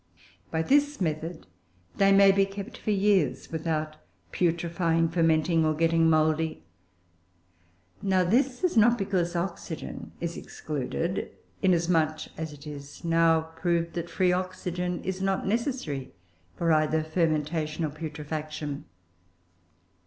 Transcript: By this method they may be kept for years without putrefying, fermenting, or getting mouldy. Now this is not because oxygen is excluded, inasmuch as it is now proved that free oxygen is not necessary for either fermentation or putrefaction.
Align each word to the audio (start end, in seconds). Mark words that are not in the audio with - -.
By 0.49 0.63
this 0.63 0.99
method 0.99 1.45
they 1.97 2.11
may 2.11 2.31
be 2.31 2.47
kept 2.47 2.75
for 2.75 2.89
years 2.89 3.51
without 3.51 3.97
putrefying, 4.31 5.09
fermenting, 5.09 5.63
or 5.63 5.75
getting 5.75 6.09
mouldy. 6.09 6.63
Now 8.01 8.23
this 8.23 8.63
is 8.63 8.75
not 8.75 8.97
because 8.97 9.35
oxygen 9.35 10.13
is 10.19 10.37
excluded, 10.37 11.29
inasmuch 11.61 12.21
as 12.35 12.51
it 12.51 12.65
is 12.65 13.03
now 13.05 13.41
proved 13.57 13.93
that 13.93 14.09
free 14.09 14.31
oxygen 14.31 15.03
is 15.03 15.21
not 15.21 15.45
necessary 15.45 16.13
for 16.57 16.71
either 16.71 17.03
fermentation 17.03 17.85
or 17.85 17.89
putrefaction. 17.89 18.85